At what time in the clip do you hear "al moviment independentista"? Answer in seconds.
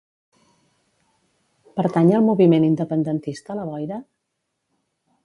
2.21-3.59